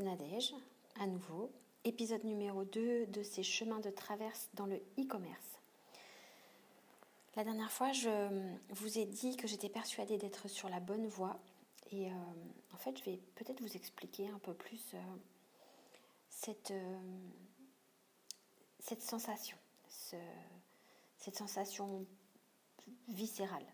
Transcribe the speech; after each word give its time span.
c'est 0.00 0.04
Nadège, 0.06 0.54
à 0.98 1.06
nouveau, 1.06 1.52
épisode 1.84 2.24
numéro 2.24 2.64
2 2.64 3.06
de 3.06 3.22
ces 3.22 3.42
chemins 3.42 3.80
de 3.80 3.90
traverse 3.90 4.48
dans 4.54 4.64
le 4.64 4.76
e-commerce. 4.98 5.58
La 7.36 7.44
dernière 7.44 7.70
fois, 7.70 7.92
je 7.92 8.08
vous 8.70 8.98
ai 8.98 9.04
dit 9.04 9.36
que 9.36 9.46
j'étais 9.46 9.68
persuadée 9.68 10.16
d'être 10.16 10.48
sur 10.48 10.70
la 10.70 10.80
bonne 10.80 11.06
voie 11.06 11.38
et 11.90 12.10
euh, 12.10 12.14
en 12.72 12.78
fait, 12.78 12.96
je 12.98 13.04
vais 13.04 13.18
peut-être 13.34 13.60
vous 13.60 13.76
expliquer 13.76 14.28
un 14.28 14.38
peu 14.38 14.54
plus 14.54 14.82
euh, 14.94 16.52
euh, 16.70 16.98
cette 18.78 19.02
sensation, 19.02 19.58
cette 21.18 21.36
sensation 21.36 22.06
viscérale. 23.08 23.66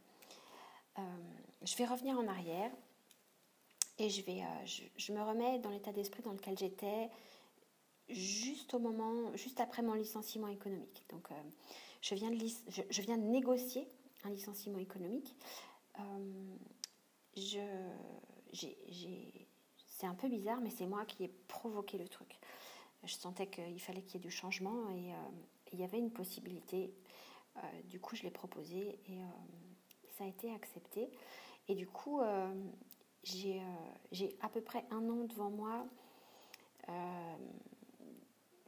je 1.63 1.77
vais 1.77 1.87
revenir 1.87 2.19
en 2.19 2.27
arrière 2.27 2.73
et 3.99 4.11
je, 4.11 4.23
vais, 4.23 4.43
euh, 4.43 4.67
je, 4.97 5.13
me 5.13 5.23
remets 5.23 5.59
dans 5.59 5.71
l'état 5.71 5.93
d'esprit 5.93 6.23
dans 6.23 6.33
lequel 6.33 6.59
j'étais 6.59 7.09
juste 8.09 8.75
au 8.75 8.79
moment, 8.79 9.35
juste 9.37 9.61
après 9.61 9.83
mon 9.83 9.95
licenciement 9.95 10.49
économique. 10.49 11.05
Donc, 11.09 11.31
euh, 11.31 11.35
je, 12.03 12.15
viens 12.15 12.31
de 12.31 12.37
je, 12.37 13.03
viens 13.03 13.17
de 13.17 13.25
négocier 13.25 13.89
un 14.25 14.31
licenciement 14.31 14.79
économique. 14.79 15.35
Euh, 15.99 16.57
je, 17.37 17.59
c'est 19.87 20.07
un 20.07 20.15
peu 20.15 20.29
bizarre, 20.29 20.61
mais 20.61 20.71
c'est 20.71 20.87
moi 20.87 21.05
qui 21.07 21.25
ai 21.25 21.29
provoqué 21.49 21.97
le 21.97 22.09
truc. 22.09 22.39
Je 23.05 23.15
sentais 23.15 23.47
qu'il 23.47 23.81
fallait 23.81 24.03
qu'il 24.03 24.15
y 24.15 24.17
ait 24.17 24.27
du 24.27 24.31
changement 24.31 24.91
et 24.91 25.13
il 25.73 25.81
y 25.81 25.85
avait 25.85 25.99
une 25.99 26.11
possibilité. 26.11 26.93
du 27.85 28.01
coup, 28.01 28.17
je 28.17 28.23
l'ai 28.23 28.31
proposé 28.31 28.99
et 29.09 29.21
ça 30.17 30.25
a 30.25 30.27
été 30.27 30.53
accepté. 30.55 31.11
Et 31.69 31.75
du 31.75 31.87
coup, 31.87 32.21
j'ai 33.27 34.37
à 34.41 34.49
peu 34.49 34.61
près 34.61 34.85
un 34.91 35.09
an 35.09 35.25
devant 35.25 35.51
moi 35.51 35.87
euh, 36.89 37.37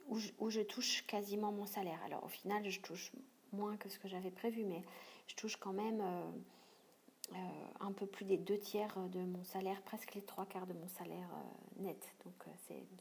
où, 0.08 0.50
je, 0.50 0.60
touche 0.62 1.06
quasiment 1.06 1.52
mon 1.52 1.66
salaire. 1.66 2.00
Alors 2.04 2.24
au 2.24 2.28
final, 2.28 2.68
je 2.68 2.80
touche 2.80 3.12
moins 3.52 3.76
que 3.76 3.88
ce 3.88 3.98
que 3.98 4.08
j'avais 4.08 4.30
prévu, 4.30 4.64
mais 4.64 4.82
je 5.26 5.36
touche 5.36 5.56
quand 5.56 5.72
même 5.72 6.00
euh, 6.00 7.36
un 7.80 7.92
peu 7.92 8.06
plus 8.06 8.24
des 8.24 8.38
deux 8.38 8.58
tiers 8.58 8.96
de 9.10 9.20
mon 9.20 9.44
salaire, 9.44 9.80
presque 9.82 10.14
les 10.14 10.22
trois 10.22 10.46
quarts 10.46 10.66
de 10.66 10.72
mon 10.72 10.88
salaire 10.88 11.28
net. 11.76 12.08
Donc 12.24 12.34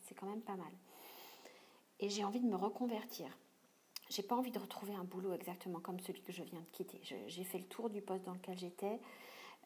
c'est 0.06 0.16
quand 0.16 0.28
même 0.28 0.42
pas 0.42 0.56
mal. 0.56 0.72
Et 2.00 2.10
j'ai 2.10 2.24
envie 2.24 2.42
de 2.42 2.48
me 2.48 2.56
reconvertir. 2.56 3.36
J'ai 4.10 4.24
pas 4.24 4.36
envie 4.36 4.52
de 4.52 4.60
retrouver 4.60 4.94
un 4.94 5.04
boulot 5.04 5.34
exactement 5.34 5.80
comme 5.80 6.00
celui 6.00 6.22
que 6.22 6.32
je 6.32 6.44
viens 6.44 6.62
de 6.62 6.70
quitter. 6.72 7.00
J'ai 7.28 7.44
fait 7.44 7.58
le 7.58 7.66
tour 7.66 7.90
du 7.90 8.02
poste 8.02 8.24
dans 8.24 8.34
lequel 8.34 8.58
j'étais. 8.58 9.00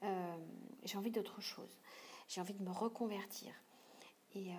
Euh, 0.04 0.38
j'ai 0.84 0.98
envie 0.98 1.12
d'autre 1.12 1.42
chose. 1.42 1.80
J'ai 2.28 2.42
envie 2.42 2.54
de 2.54 2.64
me 2.64 2.72
reconvertir. 2.72 3.54
Et, 4.34 4.52
euh, 4.52 4.58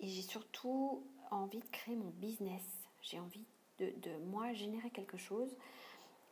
j'ai 0.00 0.22
surtout 0.22 1.06
envie 1.30 1.60
de 1.60 1.68
créer 1.68 1.96
mon 1.96 2.10
business. 2.10 2.62
J'ai 3.02 3.20
envie 3.20 3.46
de, 3.78 4.16
moi 4.26 4.52
générer 4.52 4.90
quelque 4.90 5.16
chose 5.16 5.56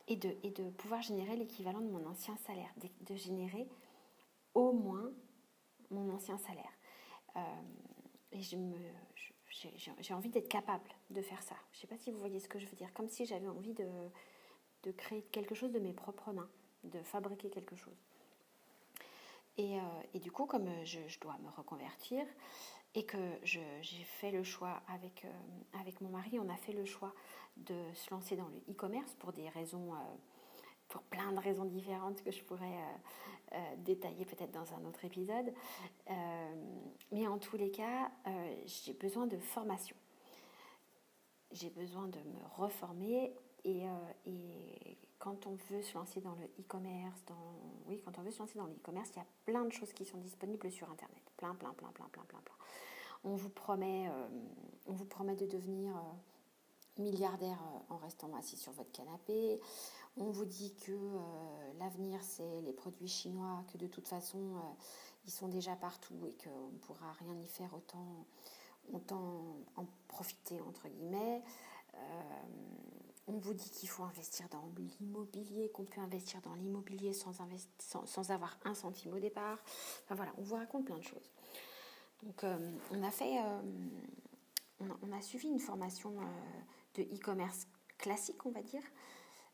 et 0.07 0.15
de, 0.15 0.35
et 0.43 0.51
pouvoir 0.77 1.01
générer 1.01 1.35
l'équivalent 1.35 1.81
de 1.81 1.89
mon 1.89 2.05
ancien 2.05 2.35
salaire, 2.37 2.73
de, 3.01 3.15
générer 3.15 3.67
au 4.53 4.71
moins 4.71 5.11
mon 5.91 6.13
ancien 6.13 6.37
salaire. 6.37 6.71
Euh, 7.35 7.39
et 8.31 8.41
je 8.41 8.57
j'ai 9.99 10.13
envie 10.15 10.29
d'être 10.29 10.49
capable 10.49 10.89
de 11.11 11.21
faire 11.21 11.41
ça. 11.43 11.55
Je 11.71 11.77
ne 11.77 11.81
sais 11.81 11.87
pas 11.87 11.97
si 11.97 12.11
vous 12.11 12.17
voyez 12.17 12.39
ce 12.39 12.47
que 12.49 12.57
je 12.57 12.65
veux 12.65 12.75
dire, 12.75 12.91
comme 12.93 13.07
si 13.07 13.25
j'avais 13.25 13.47
envie 13.47 13.73
de 13.73 14.91
créer 14.91 15.21
quelque 15.31 15.53
chose 15.53 15.71
de 15.71 15.79
mes 15.79 15.93
propres 15.93 16.33
mains, 16.33 16.49
de 16.83 16.99
fabriquer 17.03 17.51
quelque 17.51 17.75
chose. 17.75 18.03
Et, 19.57 19.77
euh, 19.77 19.81
et, 20.13 20.19
du 20.19 20.31
coup, 20.31 20.45
comme 20.45 20.67
je, 20.83 20.99
dois 21.19 21.37
me 21.43 21.49
reconvertir 21.49 22.25
et 22.95 23.05
que 23.05 23.17
j'ai 23.43 24.03
fait 24.03 24.31
le 24.31 24.43
choix 24.43 24.81
avec, 24.87 25.25
euh, 25.25 25.79
avec 25.79 26.01
mon 26.01 26.09
mari, 26.09 26.39
on 26.39 26.49
a 26.49 26.55
fait 26.55 26.73
le 26.73 26.85
choix 26.85 27.13
de 27.57 27.75
se 27.93 28.09
lancer 28.11 28.35
dans 28.35 28.47
le 28.47 28.57
e-commerce 28.71 29.13
pour 29.15 29.31
des 29.31 29.49
raisons, 29.49 29.93
euh, 29.93 29.97
pour 30.89 31.01
plein 31.03 31.31
de 31.31 31.39
raisons 31.39 31.65
différentes 31.65 32.23
que 32.23 32.31
je 32.31 32.43
pourrais 32.43 32.77
détailler 33.77 34.25
peut-être 34.25 34.51
dans 34.51 34.73
un 34.73 34.83
autre 34.85 35.05
épisode. 35.05 35.53
mais 37.11 37.27
en 37.27 37.37
tous 37.37 37.55
les 37.55 37.69
cas, 37.69 38.11
j'ai 38.65 38.93
besoin 38.93 39.27
de 39.27 39.37
formation. 39.37 39.95
J'ai 41.51 41.69
besoin 41.69 42.07
de 42.07 42.17
me 42.17 42.43
reformer 42.55 43.31
et, 43.65 43.85
et 44.25 44.97
quand 45.19 45.47
on 45.47 45.55
veut 45.69 45.81
se 45.81 45.93
lancer 45.93 46.19
dans 46.19 46.35
le 46.35 46.43
e-commerce, 46.59 47.23
dans 47.27 47.53
oui, 47.87 48.01
quand 48.03 48.17
on 48.17 48.21
veut 48.21 48.31
se 48.31 48.39
lancer 48.39 48.57
dans 48.57 48.65
le 48.65 48.73
e-commerce, 48.73 49.09
il 49.13 49.17
y 49.17 49.21
a 49.21 49.25
plein 49.45 49.63
de 49.65 49.71
choses 49.71 49.93
qui 49.93 50.05
sont 50.05 50.17
disponibles 50.17 50.69
sur 50.71 50.89
internet, 50.89 51.21
plein, 51.37 51.55
plein, 51.55 51.73
plein, 51.73 51.89
plein, 51.91 52.07
plein, 52.09 52.23
plein, 52.23 52.39
plein. 52.39 52.55
On 53.23 53.35
vous 53.35 53.49
promet, 53.49 54.09
euh, 54.09 54.27
on 54.87 54.93
vous 54.93 55.05
promet 55.05 55.35
de 55.35 55.45
devenir 55.45 55.95
euh, 55.95 57.01
milliardaire 57.01 57.57
euh, 57.61 57.93
en 57.93 57.97
restant 57.97 58.33
assis 58.35 58.57
sur 58.57 58.73
votre 58.73 58.91
canapé. 58.91 59.61
On 60.17 60.29
vous 60.29 60.45
dit 60.45 60.75
que 60.75 60.95
l'avenir 61.79 62.19
c'est 62.21 62.61
les 62.61 62.73
produits 62.73 63.07
chinois, 63.07 63.63
que 63.71 63.79
de 63.79 63.87
toute 63.87 64.07
façon 64.07 64.61
ils 65.25 65.31
sont 65.31 65.47
déjà 65.47 65.75
partout 65.75 66.27
et 66.27 66.35
qu'on 66.43 66.67
ne 66.67 66.77
pourra 66.77 67.13
rien 67.13 67.33
y 67.39 67.47
faire 67.47 67.73
autant, 67.73 68.27
autant 68.91 69.55
en 69.75 69.87
profiter 70.07 70.61
entre 70.61 70.87
guillemets. 70.87 71.41
On 73.27 73.37
vous 73.37 73.53
dit 73.53 73.69
qu'il 73.69 73.87
faut 73.87 74.03
investir 74.03 74.49
dans 74.49 74.69
l'immobilier, 74.77 75.69
qu'on 75.69 75.85
peut 75.85 76.01
investir 76.01 76.41
dans 76.41 76.55
l'immobilier 76.55 77.13
sans, 77.13 77.39
avoir 78.31 78.57
un 78.65 78.73
centime 78.73 79.13
au 79.13 79.19
départ. 79.19 79.59
Enfin 80.03 80.15
voilà, 80.15 80.33
on 80.37 80.41
vous 80.41 80.55
raconte 80.55 80.85
plein 80.85 80.97
de 80.97 81.03
choses. 81.03 81.31
Donc 82.23 82.43
euh, 82.43 82.57
on 82.91 83.01
a 83.01 83.11
fait, 83.11 83.39
euh, 83.39 83.61
on, 84.79 85.11
a, 85.11 85.21
suivi 85.21 85.47
une 85.47 85.59
formation 85.59 86.11
euh, 86.19 87.01
de 87.01 87.15
e-commerce 87.15 87.67
classique, 87.97 88.45
on 88.45 88.51
va 88.51 88.61
dire. 88.61 88.83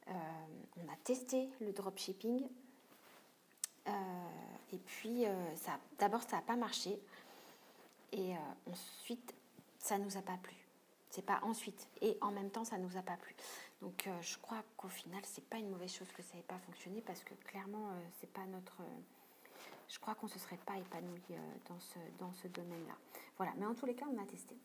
on 0.08 0.92
a 0.92 0.96
testé 1.04 1.50
le 1.62 1.72
dropshipping. 1.72 2.48
et 4.72 4.78
puis, 4.80 5.26
ça, 5.56 5.80
d'abord, 6.00 6.24
ça 6.24 6.38
n'a 6.38 6.42
pas 6.42 6.56
marché. 6.56 7.00
Et 8.12 8.34
ensuite, 8.66 9.36
ça 9.78 10.00
ne 10.00 10.06
nous 10.06 10.18
a 10.18 10.22
pas 10.24 10.38
plu. 10.38 10.69
C'est 11.10 11.26
pas 11.26 11.40
ensuite. 11.44 11.88
Et 12.02 12.18
en 12.22 12.32
même 12.32 12.52
temps, 12.52 12.64
ça 12.64 12.78
nous 12.78 12.96
a 12.98 13.02
pas 13.02 13.18
plu. 13.18 13.36
Donc 13.82 14.08
euh, 14.08 14.22
je 14.22 14.38
crois 14.38 14.64
qu'au 14.78 14.90
final, 14.90 15.22
c'est 15.24 15.44
pas 15.44 15.58
une 15.58 15.70
mauvaise 15.70 15.94
chose 15.94 16.12
que 16.12 16.22
ça 16.22 16.36
n'ait 16.36 16.44
pas 16.44 16.58
fonctionné 16.60 17.02
parce 17.02 17.24
que 17.24 17.34
clairement, 17.46 17.90
euh, 17.90 18.00
c'est 18.20 18.32
pas 18.32 18.46
notre. 18.46 18.82
Euh, 18.82 19.00
je 19.88 19.98
crois 20.00 20.14
qu'on 20.14 20.28
se 20.28 20.38
serait 20.38 20.60
pas 20.66 20.78
épanoui 20.78 21.22
dans 21.68 21.80
ce, 21.80 21.98
dans 22.20 22.32
ce 22.34 22.48
domaine-là. 22.48 22.94
Voilà. 23.38 23.54
Mais 23.58 23.66
en 23.66 23.74
tous 23.74 23.88
les 23.88 23.96
cas, 23.96 24.06
on 24.08 24.22
a 24.22 24.26
testé. 24.26 24.56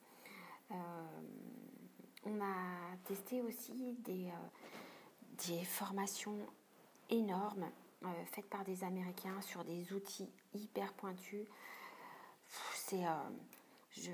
on 2.26 2.40
a 2.42 2.96
testé 3.04 3.40
aussi 3.40 3.72
des, 4.00 4.30
des 5.46 5.64
formations 5.64 6.36
énormes 7.08 7.70
faites 8.32 8.50
par 8.50 8.64
des 8.64 8.84
Américains 8.84 9.40
sur 9.40 9.64
des 9.64 9.94
outils 9.94 10.28
hyper 10.52 10.92
pointus. 10.92 11.46
C'est 12.74 13.04
je, 13.96 14.10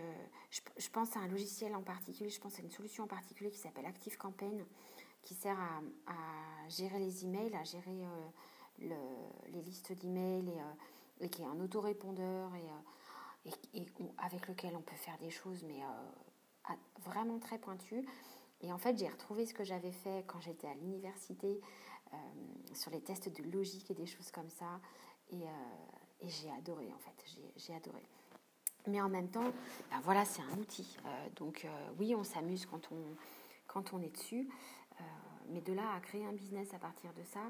je, 0.77 0.91
pense 0.91 1.17
à 1.17 1.21
un 1.21 1.29
logiciel 1.29 1.75
en 1.75 1.83
particulier, 1.83 2.29
je 2.29 2.41
pense 2.41 2.59
à 2.59 2.63
une 2.63 2.71
solution 2.71 3.05
en 3.05 3.07
particulier 3.07 3.51
qui 3.51 3.59
s'appelle 3.59 3.87
Active 3.87 4.17
Campaign, 4.17 4.65
qui 5.23 5.35
sert 5.35 5.59
à, 5.59 6.69
gérer 6.69 6.99
les 6.99 7.25
emails, 7.25 7.55
à 7.57 7.65
gérer 7.65 8.05
euh, 8.05 8.29
le, 8.79 9.53
les 9.53 9.63
listes 9.63 9.93
d'emails 9.93 10.49
et, 10.49 10.61
euh, 10.61 11.25
et, 11.25 11.29
qui 11.29 11.43
est 11.43 11.47
un 11.47 11.59
autorépondeur 11.61 12.55
et, 12.55 13.51
euh, 13.51 13.51
et, 13.75 13.87
avec 14.19 14.49
lequel 14.49 14.77
on 14.77 14.83
peut 14.83 14.97
faire 14.97 15.19
des 15.19 15.31
choses, 15.31 15.65
mais 15.65 15.81
vraiment 17.05 17.39
très 17.39 17.59
pointues. 17.59 18.07
Et 18.61 18.73
en 18.73 18.79
fait, 18.79 18.99
j'ai 18.99 19.09
retrouvé 19.09 19.47
ce 19.47 19.55
que 19.55 19.65
j'avais 19.65 19.93
fait 19.93 20.25
quand 20.27 20.41
j'étais 20.41 20.69
à 20.69 20.75
l'université 20.75 21.61
sur 22.75 22.91
les 22.91 23.01
tests 23.01 23.29
de 23.31 23.43
logique 23.51 23.91
et 23.91 23.95
des 23.95 24.07
choses 24.07 24.31
comme 24.31 24.51
ça. 24.51 24.81
Et 25.31 25.47
j'ai 26.23 26.51
adoré, 26.51 26.93
en 26.93 26.99
fait. 26.99 27.25
J'ai 27.57 27.75
adoré. 27.75 28.03
Mais 28.87 29.01
en 29.01 29.09
même 29.09 29.29
temps, 29.29 29.53
ben 29.91 30.01
voilà, 30.03 30.25
c'est 30.25 30.43
un 30.43 30.59
outil. 30.59 30.97
Euh, 31.05 31.29
donc 31.37 31.65
euh, 31.65 31.69
oui, 31.99 32.15
on 32.15 32.25
s'amuse 32.25 32.67
quand 32.67 32.91
on, 32.93 33.17
quand 33.67 33.93
on 33.93 34.01
est 34.01 34.15
dessus. 34.15 34.49
Euh, 35.01 35.05
mais 35.49 35.61
de 35.61 35.73
là 35.73 35.83
à 35.97 36.01
créer 36.01 36.25
un 36.25 36.33
business 36.33 36.73
à 36.75 36.79
partir 36.79 37.13
de 37.13 37.23
ça, 37.25 37.41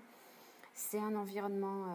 c'est 0.72 0.98
un 0.98 1.14
environnement 1.16 1.86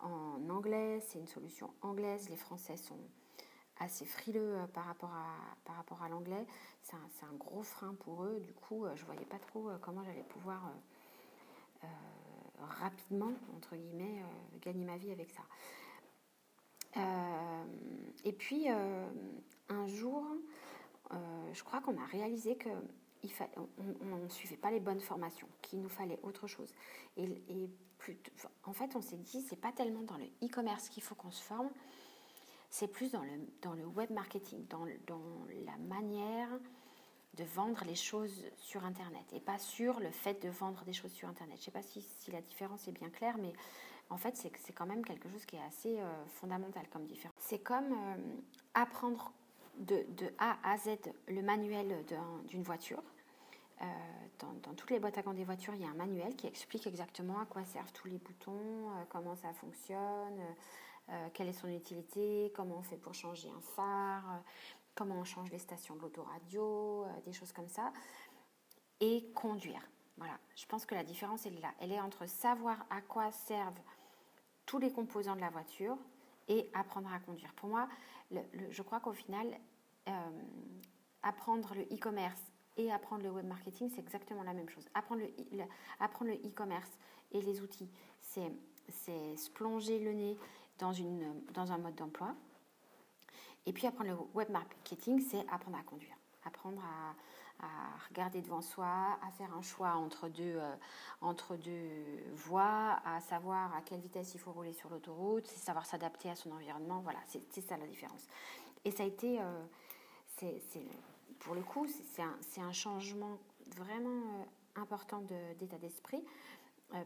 en 0.00 0.48
anglais, 0.50 1.00
c'est 1.00 1.18
une 1.18 1.28
solution 1.28 1.70
anglaise. 1.82 2.28
Les 2.28 2.36
Français 2.36 2.76
sont 2.76 2.98
assez 3.78 4.04
frileux 4.04 4.56
par 4.72 4.86
rapport 4.86 5.12
à, 5.12 6.04
à 6.04 6.08
l'anglais. 6.08 6.46
C'est 6.82 6.96
un, 6.96 7.28
un, 7.28 7.34
gros 7.34 7.62
frein 7.62 7.94
pour 8.00 8.24
eux. 8.24 8.40
Du 8.40 8.52
coup, 8.54 8.86
je 8.96 9.02
ne 9.02 9.06
voyais 9.06 9.26
pas 9.26 9.38
trop 9.38 9.70
comment 9.82 10.02
j'allais 10.02 10.24
pouvoir 10.24 10.72
rapidement, 12.80 13.32
entre 13.56 13.76
guillemets, 13.76 14.24
gagner 14.62 14.84
ma 14.84 14.96
vie 14.96 15.12
avec 15.12 15.30
ça. 15.30 15.42
Euh, 16.96 17.64
et 18.24 18.32
puis, 18.32 18.70
euh, 18.70 19.06
un 19.68 19.86
jour, 19.86 20.24
euh, 21.12 21.16
je 21.52 21.62
crois 21.62 21.80
qu'on 21.80 21.96
a 21.98 22.04
réalisé 22.06 22.56
que 22.56 22.68
on 23.48 24.16
ne 24.16 24.28
suivait 24.28 24.56
pas 24.56 24.72
les 24.72 24.80
bonnes 24.80 25.00
formations, 25.00 25.46
qu'il 25.60 25.80
nous 25.80 25.88
fallait 25.88 26.18
autre 26.24 26.48
chose. 26.48 26.74
Et, 27.16 27.28
en 28.64 28.72
fait, 28.72 28.96
on 28.96 29.00
s'est 29.00 29.16
dit, 29.16 29.40
c'est 29.42 29.60
pas 29.60 29.70
tellement 29.70 30.02
dans 30.02 30.16
le 30.16 30.26
e-commerce 30.42 30.88
qu'il 30.88 31.04
faut 31.04 31.14
qu'on 31.14 31.30
se 31.30 31.40
forme, 31.40 31.70
c'est 32.68 32.88
plus 32.88 33.12
dans 33.12 33.22
le, 33.22 33.30
dans 33.60 33.74
le 33.74 33.86
web 33.86 34.10
marketing, 34.10 34.66
dans, 34.66 34.86
dans 35.06 35.22
la 35.64 35.76
manière 35.78 36.48
de 37.34 37.44
vendre 37.44 37.84
les 37.86 37.94
choses 37.94 38.44
sur 38.56 38.84
Internet 38.84 39.24
et 39.32 39.40
pas 39.40 39.58
sur 39.58 40.00
le 40.00 40.10
fait 40.10 40.42
de 40.42 40.48
vendre 40.48 40.84
des 40.84 40.92
choses 40.92 41.12
sur 41.12 41.28
Internet. 41.28 41.56
Je 41.56 41.60
ne 41.60 41.64
sais 41.66 41.70
pas 41.70 41.82
si, 41.82 42.02
si, 42.02 42.30
la 42.30 42.40
différence 42.40 42.88
est 42.88 42.92
bien 42.92 43.08
claire, 43.08 43.38
mais 43.38 43.52
en 44.12 44.18
fait, 44.18 44.36
c'est 44.36 44.72
quand 44.74 44.84
même 44.84 45.04
quelque 45.04 45.28
chose 45.30 45.46
qui 45.46 45.56
est 45.56 45.62
assez 45.62 45.98
euh, 45.98 46.24
fondamental 46.26 46.86
comme 46.90 47.06
différence. 47.06 47.34
C'est 47.38 47.60
comme 47.60 47.92
euh, 47.92 48.16
apprendre 48.74 49.32
de, 49.78 50.04
A 50.38 50.58
à 50.62 50.76
Z 50.76 50.98
le 51.28 51.40
manuel 51.40 52.04
d'une 52.46 52.62
voiture. 52.62 53.02
Euh, 53.80 53.84
dans, 54.38 54.52
dans, 54.62 54.74
toutes 54.74 54.90
les 54.90 55.00
boîtes 55.00 55.16
à 55.16 55.22
gants 55.22 55.32
des 55.32 55.44
voitures, 55.44 55.74
il 55.74 55.80
y 55.80 55.86
a 55.86 55.88
un 55.88 55.94
manuel 55.94 56.36
qui 56.36 56.46
explique 56.46 56.86
exactement 56.86 57.40
à 57.40 57.46
quoi 57.46 57.64
servent 57.64 57.92
tous 57.92 58.06
les 58.06 58.18
boutons, 58.18 58.90
comment 59.08 59.34
ça 59.34 59.52
fonctionne, 59.54 60.38
quelle 61.32 61.48
est 61.48 61.54
son 61.54 61.68
utilité, 61.68 62.52
comment 62.54 62.76
on 62.78 62.82
fait 62.82 62.98
pour 62.98 63.14
changer 63.14 63.48
un 63.48 63.60
phare, 63.60 64.42
comment 64.94 65.16
on 65.16 65.24
change 65.24 65.50
les 65.50 65.58
stations 65.58 65.96
de 65.96 66.00
l'autoradio, 66.00 67.06
des 67.24 67.32
choses 67.32 67.50
comme 67.50 67.68
ça, 67.68 67.92
et 69.00 69.32
conduire. 69.34 69.80
Voilà, 70.16 70.38
je 70.54 70.66
pense 70.66 70.86
que 70.86 70.94
la 70.94 71.02
différence 71.02 71.46
elle 71.46 71.56
est 71.56 71.60
là. 71.60 71.72
Elle 71.80 71.92
est 71.92 72.00
entre 72.00 72.26
savoir 72.26 72.86
à 72.90 73.00
quoi 73.00 73.32
servent 73.32 73.80
tous 74.66 74.78
les 74.78 74.92
composants 74.92 75.36
de 75.36 75.40
la 75.40 75.50
voiture 75.50 75.96
et 76.48 76.68
apprendre 76.74 77.12
à 77.12 77.18
conduire. 77.20 77.52
Pour 77.54 77.68
moi, 77.68 77.88
je 78.70 78.82
crois 78.82 79.00
qu'au 79.00 79.12
final, 79.12 79.46
euh, 80.08 80.12
apprendre 81.22 81.74
le 81.74 81.82
e-commerce 81.94 82.40
et 82.76 82.90
apprendre 82.90 83.22
le 83.22 83.30
web 83.30 83.46
marketing, 83.46 83.90
c'est 83.94 84.00
exactement 84.00 84.42
la 84.42 84.52
même 84.52 84.68
chose. 84.68 84.88
Apprendre 84.94 85.22
le 85.22 86.34
e-commerce 86.48 86.90
et 87.32 87.40
les 87.40 87.60
outils, 87.60 87.90
c'est 88.20 88.50
se 89.36 89.50
plonger 89.50 89.98
le 89.98 90.12
nez 90.12 90.38
dans, 90.78 90.92
une, 90.92 91.42
dans 91.52 91.70
un 91.72 91.78
mode 91.78 91.94
d'emploi. 91.94 92.34
Et 93.66 93.72
puis 93.72 93.86
apprendre 93.86 94.10
le 94.10 94.16
web 94.34 94.50
marketing, 94.50 95.20
c'est 95.20 95.46
apprendre 95.48 95.78
à 95.78 95.82
conduire, 95.82 96.16
apprendre 96.44 96.82
à, 96.82 97.14
à 97.62 97.96
regarder 98.08 98.42
devant 98.42 98.60
soi, 98.60 99.18
à 99.26 99.30
faire 99.30 99.54
un 99.54 99.62
choix 99.62 99.94
entre 99.94 100.28
deux, 100.28 100.56
euh, 100.56 100.74
entre 101.20 101.56
deux 101.56 102.22
voies, 102.34 103.00
à 103.04 103.20
savoir 103.20 103.74
à 103.74 103.80
quelle 103.82 104.00
vitesse 104.00 104.34
il 104.34 104.40
faut 104.40 104.52
rouler 104.52 104.72
sur 104.72 104.90
l'autoroute, 104.90 105.46
savoir 105.46 105.86
s'adapter 105.86 106.28
à 106.28 106.34
son 106.34 106.50
environnement. 106.50 107.00
Voilà, 107.00 107.20
c'est 107.26 107.60
ça 107.60 107.76
la 107.76 107.86
différence. 107.86 108.26
Et 108.84 108.90
ça 108.90 109.04
a 109.04 109.06
été, 109.06 109.40
euh, 109.40 109.62
pour 111.38 111.54
le 111.54 111.62
coup, 111.62 111.86
c'est 111.86 112.22
un, 112.22 112.66
un, 112.66 112.72
changement 112.72 113.38
vraiment 113.76 114.08
euh, 114.08 114.80
important 114.80 115.22
d'état 115.58 115.78
d'esprit 115.78 116.24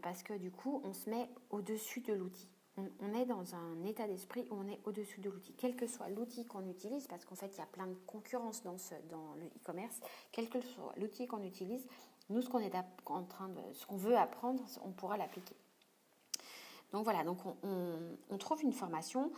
parce 0.02 0.25
que 0.25 0.32
du 0.32 0.50
coup, 0.50 0.81
on 0.82 0.93
se 0.93 1.09
met 1.09 1.31
au-dessus 1.50 2.00
de 2.00 2.12
l'outil 2.12 2.49
on, 2.76 3.14
est 3.14 3.25
dans 3.25 3.55
un 3.55 3.84
état 3.84 4.06
d'esprit 4.06 4.46
où 4.50 4.55
on 4.55 4.69
est 4.69 4.81
au-dessus 4.84 5.20
de 5.20 5.31
l'outil, 5.31 5.55
quel 5.56 5.76
que 5.76 5.87
soit 5.87 6.08
l'outil 6.08 6.46
qu'on 6.46 6.69
utilise, 6.69 7.06
parce 7.06 7.25
qu'en 7.25 7.34
fait, 7.34 7.50
il 7.55 7.58
y 7.58 7.62
a 7.62 7.67
plein 7.67 7.87
de 7.87 7.96
concurrence 8.06 8.62
dans, 8.62 9.34
le 9.37 9.46
e-commerce, 9.46 10.00
quel 10.32 10.49
que 10.49 10.61
soit 10.61 10.93
l'outil 10.96 11.26
qu'on 11.26 11.43
utilise, 11.43 11.87
nous, 12.28 12.43
ce 12.43 12.49
qu'on 12.49 12.58
est 12.58 12.75
en 13.06 13.23
train 13.23 13.49
de, 13.49 13.61
ce 13.73 13.87
qu'on 13.87 13.96
veut 13.96 14.17
apprendre, 14.17 14.62
on 14.84 14.90
pourra 14.90 15.17
l'appliquer. 15.17 15.55
Donc 16.93 17.05
voilà, 17.05 17.25
donc 17.25 17.38
on, 17.62 18.38
trouve 18.38 18.62
une 18.62 18.73
formation. 18.73 19.32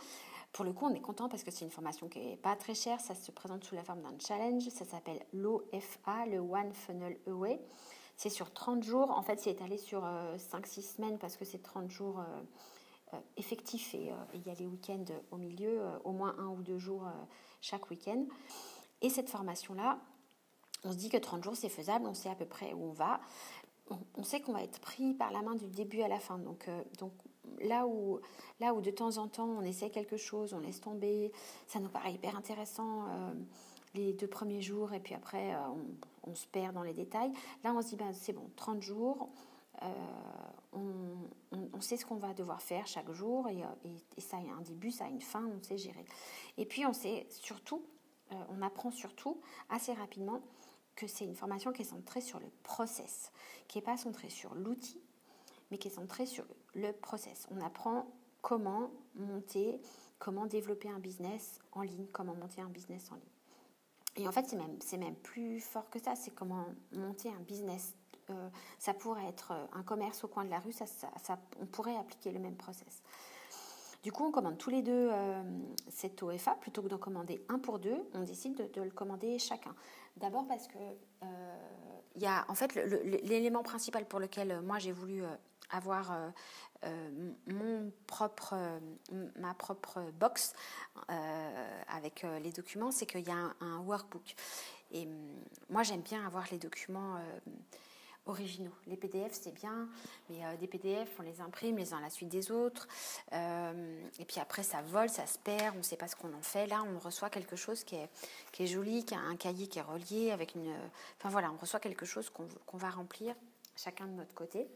Pour 0.51 0.65
le 0.65 0.73
coup, 0.73 0.85
on 0.85 0.93
est 0.93 1.01
content 1.01 1.29
parce 1.29 1.43
que 1.43 1.51
c'est 1.51 1.65
une 1.65 1.71
formation 1.71 2.09
qui 2.09 2.19
n'est 2.19 2.37
pas 2.37 2.55
très 2.55 2.73
chère. 2.73 2.99
Ça 2.99 3.15
se 3.15 3.31
présente 3.31 3.63
sous 3.63 3.75
la 3.75 3.83
forme 3.83 4.01
d'un 4.01 4.17
challenge. 4.19 4.67
Ça 4.69 4.85
s'appelle 4.85 5.23
l'OFA, 5.33 6.25
le 6.27 6.39
One 6.39 6.73
Funnel 6.73 7.17
Away. 7.27 7.59
C'est 8.17 8.29
sur 8.29 8.51
30 8.51 8.83
jours. 8.83 9.11
En 9.11 9.21
fait, 9.21 9.39
c'est 9.39 9.51
étalé 9.51 9.77
sur 9.77 10.01
5-6 10.01 10.03
euh, 10.03 10.81
semaines 10.81 11.17
parce 11.19 11.37
que 11.37 11.45
c'est 11.45 11.61
30 11.61 11.89
jours. 11.89 12.23
Euh, 13.13 13.17
euh, 13.17 13.19
effectif 13.37 13.95
et 13.95 14.11
euh, 14.11 14.15
il 14.33 14.45
y 14.45 14.49
a 14.49 14.53
les 14.53 14.67
week-ends 14.67 15.05
au 15.31 15.37
milieu, 15.37 15.81
euh, 15.81 15.97
au 16.03 16.11
moins 16.11 16.35
un 16.37 16.47
ou 16.47 16.61
deux 16.61 16.77
jours 16.77 17.03
chaque 17.61 17.89
week-end. 17.89 18.25
Et 19.01 19.09
cette 19.09 19.29
formation-là, 19.29 19.99
on 20.83 20.91
se 20.91 20.97
dit 20.97 21.09
que 21.09 21.17
30 21.17 21.43
jours 21.43 21.55
c'est 21.55 21.69
faisable, 21.69 22.05
on 22.05 22.13
sait 22.13 22.29
à 22.29 22.35
peu 22.35 22.45
près 22.45 22.73
où 22.73 22.83
on 22.83 22.93
va. 22.93 23.19
On, 24.15 24.23
sait 24.23 24.39
qu'on 24.39 24.53
va 24.53 24.61
être 24.61 24.79
pris 24.79 25.15
par 25.15 25.31
la 25.31 25.41
main 25.41 25.55
du 25.55 25.67
début 25.67 26.01
à 26.01 26.07
la 26.07 26.19
fin. 26.19 26.37
Donc, 26.37 26.69
donc 26.99 27.11
là, 27.59 27.87
où, 27.87 28.19
là 28.59 28.75
où 28.75 28.81
de 28.81 28.91
temps 28.91 29.17
en 29.17 29.27
temps 29.27 29.47
on 29.47 29.61
essaie 29.61 29.89
quelque 29.89 30.15
chose, 30.15 30.53
on 30.53 30.59
laisse 30.59 30.79
tomber, 30.79 31.31
ça 31.65 31.79
nous 31.79 31.89
paraît 31.89 32.13
hyper 32.13 32.37
intéressant 32.37 33.05
les 33.95 34.13
deux 34.13 34.27
premiers 34.27 34.61
jours 34.61 34.93
et 34.93 34.99
puis 34.99 35.15
après 35.15 35.55
on, 36.23 36.35
se 36.35 36.45
perd 36.45 36.75
dans 36.75 36.83
les 36.83 36.93
détails. 36.93 37.31
Là 37.63 37.73
on 37.73 37.81
se 37.81 37.87
dit 37.87 37.95
ben, 37.95 38.13
c'est 38.13 38.33
bon, 38.33 38.47
30 38.55 38.83
jours, 38.83 39.29
on, 40.73 41.29
on, 41.73 41.81
sait 41.81 41.97
ce 41.97 42.05
qu'on 42.05 42.17
va 42.17 42.33
devoir 42.33 42.61
faire 42.61 42.85
chaque 42.87 43.11
jour 43.11 43.47
et, 43.47 43.63
et, 44.17 44.21
ça 44.21 44.37
a 44.37 44.39
un 44.39 44.61
début, 44.61 44.91
ça 44.91 45.05
a 45.05 45.07
une 45.07 45.21
fin, 45.21 45.45
on 45.45 45.61
sait 45.61 45.77
gérer. 45.77 46.05
Et 46.57 46.65
puis 46.65 46.85
on 46.85 46.93
sait 46.93 47.27
surtout, 47.29 47.83
euh, 48.31 48.35
on 48.49 48.61
apprend 48.61 48.91
surtout 48.91 49.39
assez 49.69 49.93
rapidement 49.93 50.41
que 50.95 51.07
c'est 51.07 51.25
une 51.25 51.35
formation 51.35 51.71
qui 51.71 51.83
est 51.83 51.85
centrée 51.85 52.21
sur 52.21 52.39
le 52.39 52.49
process, 52.63 53.31
qui 53.67 53.77
n'est 53.77 53.83
pas 53.83 53.97
centrée 53.97 54.29
sur 54.29 54.53
l'outil, 54.55 55.01
mais 55.71 55.77
qui 55.77 55.87
est 55.87 55.91
centrée 55.91 56.25
sur 56.25 56.45
le 56.73 56.91
process. 56.91 57.47
On 57.51 57.61
apprend 57.61 58.07
comment 58.41 58.91
monter, 59.15 59.79
comment 60.17 60.45
développer 60.45 60.89
un 60.89 60.99
business 60.99 61.59
en 61.71 61.81
ligne, 61.81 62.07
comment 62.11 62.35
monter 62.35 62.61
un 62.61 62.69
business 62.69 63.11
en 63.11 63.15
ligne. 63.15 63.23
Et 64.15 64.27
en 64.27 64.31
fait, 64.31 64.45
c'est 64.47 64.57
même, 64.57 64.77
même 64.99 65.15
plus 65.15 65.61
fort 65.61 65.89
que 65.89 65.99
ça, 65.99 66.15
c'est 66.15 66.31
comment 66.31 66.65
monter 66.91 67.29
un 67.29 67.39
business 67.39 67.95
euh, 68.29 68.49
ça 68.77 68.93
pourrait 68.93 69.27
être 69.27 69.51
euh, 69.51 69.65
un 69.73 69.83
commerce 69.83 70.23
au 70.23 70.27
coin 70.27 70.45
de 70.45 70.49
la 70.49 70.59
rue, 70.59 70.73
on 71.59 71.65
pourrait 71.65 71.95
appliquer 71.95 72.31
le 72.31 72.39
même 72.39 72.55
process. 72.55 73.01
Du 74.03 74.11
coup, 74.11 74.25
on 74.25 74.31
commande 74.31 74.57
tous 74.57 74.69
les 74.69 74.81
deux 74.81 75.09
euh, 75.11 75.43
cet 75.89 76.23
OFA 76.23 76.55
plutôt 76.55 76.81
que 76.81 76.87
d'en 76.87 76.97
commander 76.97 77.43
un 77.49 77.59
pour 77.59 77.79
deux. 77.79 77.97
On 78.13 78.23
décide 78.23 78.71
de, 78.71 78.81
le 78.81 78.91
commander 78.91 79.37
chacun. 79.39 79.75
D'abord 80.17 80.47
parce 80.47 80.67
que 80.67 80.77
il 82.15 82.21
y 82.21 82.25
a 82.25 82.45
en 82.49 82.55
fait 82.55 82.75
l'élément 82.75 83.63
principal 83.63 84.05
pour 84.05 84.19
lequel 84.19 84.61
moi 84.61 84.79
j'ai 84.79 84.91
voulu 84.91 85.23
avoir 85.69 86.31
mon 87.47 87.91
propre, 88.07 88.55
ma 89.37 89.53
propre 89.53 90.01
box 90.19 90.53
avec 91.87 92.25
les 92.41 92.51
documents, 92.51 92.91
c'est 92.91 93.05
qu'il 93.05 93.25
y 93.25 93.31
a 93.31 93.35
un, 93.35 93.55
un, 93.61 93.79
workbook. 93.79 94.35
Et 94.91 95.07
moi 95.69 95.83
j'aime 95.83 96.01
bien 96.01 96.25
avoir 96.25 96.45
les 96.51 96.57
documents 96.57 97.19
originaux. 98.25 98.73
Les 98.87 98.97
PDF, 98.97 99.31
c'est 99.33 99.53
bien, 99.53 99.87
mais 100.29 100.45
euh, 100.45 100.57
des 100.57 100.67
PDF, 100.67 101.09
on 101.19 101.23
les 101.23 101.41
imprime 101.41 101.77
les 101.77 101.93
uns 101.93 101.97
à 101.97 102.01
la 102.01 102.09
suite 102.09 102.29
des 102.29 102.51
autres. 102.51 102.87
Euh, 103.33 104.01
et 104.19 104.25
puis 104.25 104.39
après, 104.39 104.63
ça 104.63 104.81
vole, 104.81 105.09
ça 105.09 105.25
se 105.25 105.37
perd, 105.39 105.75
on 105.75 105.79
ne 105.79 105.83
sait 105.83 105.97
pas 105.97 106.07
ce 106.07 106.15
qu'on 106.15 106.33
en 106.33 106.41
fait. 106.41 106.67
Là, 106.67 106.83
on 106.83 106.99
reçoit 106.99 107.29
quelque 107.29 107.55
chose 107.55 107.83
qui 107.83 107.95
est, 107.95 108.09
qui 108.51 108.63
est 108.63 108.67
joli, 108.67 109.05
qui 109.05 109.15
a 109.15 109.19
un 109.19 109.35
cahier 109.35 109.67
qui 109.67 109.79
est 109.79 109.83
relié 109.83 110.31
avec 110.31 110.55
une... 110.55 110.73
Enfin 111.17 111.29
voilà, 111.29 111.51
on 111.51 111.57
reçoit 111.57 111.79
quelque 111.79 112.05
chose 112.05 112.29
qu'on 112.29 112.77
va 112.77 112.89
remplir 112.89 113.35
chacun 113.75 114.05
de 114.05 114.13
notre 114.13 114.33
côté 114.33 114.67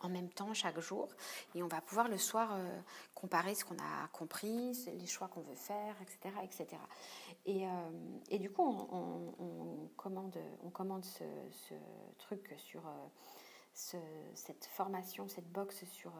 en 0.00 0.08
même 0.08 0.28
temps 0.28 0.52
chaque 0.54 0.78
jour 0.80 1.08
et 1.54 1.62
on 1.62 1.68
va 1.68 1.80
pouvoir 1.80 2.08
le 2.08 2.18
soir 2.18 2.50
euh, 2.52 2.80
comparer 3.14 3.54
ce 3.54 3.64
qu'on 3.64 3.76
a 3.76 4.08
compris, 4.12 4.72
les 4.86 5.06
choix 5.06 5.28
qu'on 5.28 5.40
veut 5.40 5.54
faire, 5.54 5.94
etc. 6.02 6.34
etc. 6.42 6.66
Et, 7.46 7.66
euh, 7.66 7.70
et 8.30 8.38
du 8.38 8.50
coup, 8.50 8.62
on, 8.62 9.88
commande, 9.96 10.38
on 10.64 10.70
commande 10.70 11.04
ce, 11.04 11.24
truc 12.18 12.54
sur 12.56 12.86
euh, 12.86 13.92
cette 14.34 14.66
formation, 14.66 15.28
cette 15.28 15.50
box 15.50 15.84
sur 15.84 16.12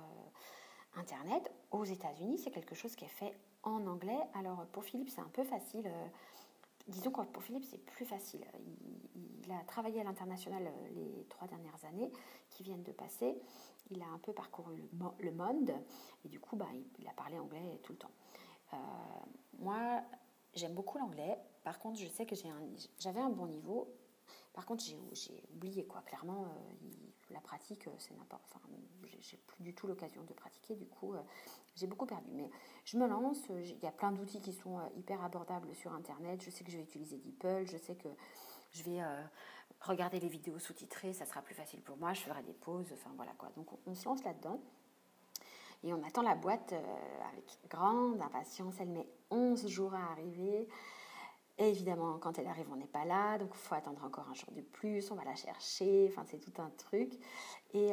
Internet. 0.97 1.51
Aux 1.71 1.85
États-Unis, 1.85 2.39
c'est 2.39 2.51
quelque 2.51 2.75
chose 2.75 2.95
qui 2.97 3.05
est 3.05 3.09
fait 3.09 3.35
en 3.63 3.87
anglais. 3.87 4.19
Alors 4.35 4.65
pour 4.67 4.85
Philippe, 4.85 5.11
c'est 5.11 5.21
un 5.21 5.31
peu 5.33 5.45
facile 5.45 5.91
disons 6.89 7.11
que 7.11 7.23
pour 7.23 7.43
Philippe, 7.43 7.65
c'est 7.65 7.79
plus 7.79 8.05
facile. 8.05 8.45
Il, 9.45 9.53
a 9.53 9.65
travaillé 9.65 10.01
à 10.01 10.05
l'international 10.05 10.67
euh, 10.67 10.89
les 10.95 11.25
trois 11.29 11.49
dernières 11.49 11.85
années 11.87 12.11
qui 12.51 12.63
viennent 12.63 12.83
de 12.83 12.93
passer. 12.93 13.39
Il 13.91 14.03
a 14.03 14.07
un 14.07 14.19
peu 14.19 14.33
parcouru 14.33 14.77
le, 15.19 15.33
monde 15.33 15.73
et 16.25 16.29
du 16.29 16.39
coup, 16.39 16.57
bah, 16.57 16.69
il, 16.99 17.09
a 17.09 17.13
parlé 17.13 17.39
anglais 17.39 17.81
tout 17.83 17.93
le 17.93 17.99
temps. 17.99 18.11
Euh, 18.75 18.77
moi, 19.59 20.03
j'aime 20.55 20.75
beaucoup 20.75 20.99
l'anglais. 20.99 21.39
Par 21.65 21.79
contre, 21.79 21.99
je 21.99 22.07
sais 22.09 22.27
que 22.27 22.37
j'avais 22.99 23.21
un, 23.21 23.31
bon 23.31 23.47
niveau. 23.47 23.95
Par 24.53 24.67
contre, 24.67 24.85
j'ai 24.85 25.45
oublié 25.55 25.87
quoi. 25.87 26.03
Clairement, 26.03 26.45
euh, 26.45 27.08
la 27.31 27.41
pratique, 27.41 27.89
c'est 27.99 28.17
n'importe. 28.17 28.43
Enfin, 28.55 28.61
j'ai 29.21 29.37
plus 29.37 29.63
du 29.63 29.75
tout 29.75 29.87
l'occasion 29.87 30.23
de 30.25 30.33
pratiquer. 30.33 30.75
Du 30.75 30.87
coup, 30.87 31.15
j'ai 31.79 31.87
beaucoup 31.87 32.07
perdu. 32.07 32.31
Mais 32.33 32.51
je 32.85 32.97
me 32.97 33.07
lance, 33.07 33.39
il 33.51 33.79
y 33.83 33.87
a 33.87 33.93
plein 33.93 34.13
d'outils 34.13 34.41
qui 34.41 34.53
sont 34.53 34.79
euh, 34.79 34.83
hyper 34.97 35.23
abordables 35.23 35.75
sur 35.75 35.93
Internet. 35.93 36.43
Je 36.43 36.51
sais 36.51 36.65
que 36.65 36.71
je 36.71 36.77
vais 36.77 36.83
utiliser 36.83 37.19
DeepL, 37.19 37.67
je 37.67 37.77
sais 37.77 37.95
que 37.95 38.09
je 38.73 38.83
vais 38.83 39.01
euh, 39.01 39.23
regarder 39.81 40.19
les 40.19 40.29
vidéos 40.29 40.59
sous-titrées, 40.59 41.13
ça 41.13 41.25
sera 41.25 41.41
plus 41.41 41.55
facile 41.55 41.81
pour 41.83 41.97
moi, 41.97 42.13
je 42.13 42.21
ferai 42.21 42.43
des 42.43 42.53
pauses, 42.53 42.93
enfin 42.93 43.11
voilà 43.17 43.33
quoi. 43.39 43.51
Donc 43.57 43.69
on, 43.87 43.95
se 43.95 44.05
lance 44.07 44.25
là-dedans. 44.25 44.61
Et 45.85 45.93
on 45.93 46.03
attend 46.03 46.23
la 46.23 46.35
boîte 46.35 46.73
euh, 46.73 47.29
avec 47.33 47.59
grande 47.71 48.21
impatience. 48.21 48.75
Elle 48.81 48.89
met 48.89 49.07
11 49.31 49.69
jours 49.69 49.95
à 49.95 50.11
arriver. 50.11 50.69
Et 51.59 51.69
évidemment, 51.69 52.19
quand 52.19 52.39
elle 52.39 52.47
arrive, 52.47 52.67
on 52.73 52.77
n'est 52.77 52.87
pas 52.87 53.05
là, 53.05 53.37
donc 53.37 53.51
il 53.53 53.59
faut 53.59 53.75
attendre 53.75 54.05
encore 54.05 54.29
un 54.31 54.35
jour 54.35 54.51
de 54.53 54.61
plus, 54.61 55.11
on 55.11 55.17
va 55.17 55.25
la 55.25 55.35
chercher, 55.35 56.09
enfin 56.09 56.25
c'est 56.31 56.39
tout 56.39 56.63
un 56.63 56.71
truc. 56.71 57.13
Et, 57.75 57.91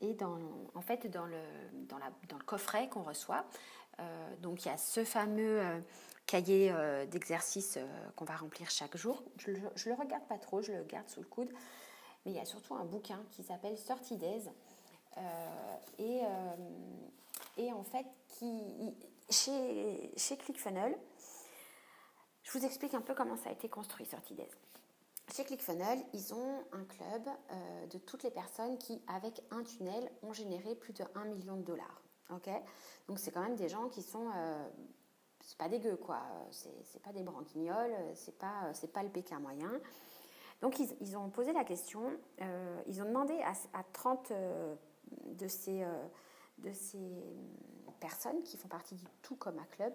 et 0.00 0.14
dans, 0.14 0.36
en 0.74 0.80
fait, 0.80 1.06
dans 1.06 1.24
le, 1.24 1.40
dans, 1.88 1.98
la, 1.98 2.10
dans 2.28 2.36
le 2.36 2.44
coffret 2.44 2.88
qu'on 2.88 3.04
reçoit, 3.04 3.44
donc 4.42 4.64
il 4.64 4.68
y 4.68 4.70
a 4.72 4.76
ce 4.76 5.04
fameux 5.04 5.62
cahier 6.26 6.74
d'exercice 7.10 7.78
qu'on 8.16 8.24
va 8.24 8.36
remplir 8.36 8.68
chaque 8.68 8.96
jour. 8.96 9.22
Je 9.38 9.52
ne 9.52 9.56
le 9.56 9.94
regarde 9.94 10.26
pas 10.26 10.38
trop, 10.38 10.60
je 10.60 10.72
le 10.72 10.82
garde 10.82 11.08
sous 11.08 11.20
le 11.20 11.26
coude. 11.26 11.50
Mais 12.26 12.32
il 12.32 12.36
y 12.36 12.40
a 12.40 12.44
surtout 12.44 12.74
un 12.74 12.84
bouquin 12.84 13.22
qui 13.30 13.44
s'appelle 13.44 13.76
30 13.76 14.18
Days. 14.18 14.50
et, 15.98 16.20
et 17.58 17.72
en 17.72 17.82
fait, 17.84 18.06
qui, 18.26 18.92
chez, 19.30 20.10
chez 20.16 20.36
ClickFunnels, 20.36 20.98
je 22.48 22.58
vous 22.58 22.64
explique 22.64 22.94
un 22.94 23.02
peu 23.02 23.14
comment 23.14 23.36
ça 23.36 23.50
a 23.50 23.52
été 23.52 23.68
construit, 23.68 24.06
30 24.06 24.32
Days. 24.32 24.48
Chez 25.34 25.44
ClickFunnels, 25.44 26.02
ils 26.14 26.32
ont 26.32 26.64
un 26.72 26.84
club 26.84 27.28
euh, 27.28 27.86
de 27.88 27.98
toutes 27.98 28.22
les 28.22 28.30
personnes 28.30 28.78
qui, 28.78 29.02
avec 29.06 29.42
un 29.50 29.62
tunnel, 29.62 30.10
ont 30.22 30.32
généré 30.32 30.74
plus 30.74 30.94
de 30.94 31.04
1 31.14 31.26
million 31.26 31.56
de 31.56 31.62
dollars. 31.62 32.02
Ok? 32.30 32.48
Donc, 33.06 33.18
c'est 33.18 33.30
quand 33.32 33.42
même 33.42 33.56
des 33.56 33.68
gens 33.68 33.88
qui 33.88 34.02
sont. 34.02 34.30
Euh, 34.34 34.66
c'est 35.44 35.58
pas 35.58 35.68
dégueu, 35.68 35.96
quoi. 35.96 36.22
C'est 36.50 37.02
pas 37.02 37.12
des 37.12 37.22
branquignoles, 37.22 37.94
c'est 38.14 38.38
pas, 38.38 38.72
c'est 38.72 38.92
pas 38.92 39.02
le 39.02 39.10
Pékin 39.10 39.40
moyen. 39.40 39.70
Donc, 40.62 40.78
ils, 40.78 40.88
ils 41.00 41.16
ont 41.18 41.28
posé 41.28 41.52
la 41.52 41.64
question, 41.64 42.10
euh, 42.40 42.82
ils 42.86 43.02
ont 43.02 43.06
demandé 43.06 43.38
à, 43.42 43.52
à 43.78 43.82
30 43.92 44.32
de, 45.26 45.48
ces, 45.48 45.86
de 46.58 46.72
ces 46.72 47.22
personnes 48.00 48.42
qui 48.42 48.56
font 48.56 48.68
partie 48.68 48.94
du 48.94 49.04
tout 49.22 49.36
comme 49.36 49.58
un 49.58 49.66
club 49.66 49.94